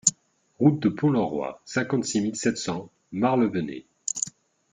[0.59, 3.85] Route de Pont Lorois, cinquante-six mille sept cents Merlevenez